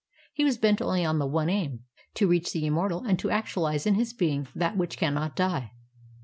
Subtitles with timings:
[0.33, 1.81] He was bent only on the one aim.
[2.15, 5.73] to reach the immortal and to actualize in his being that which cannot die.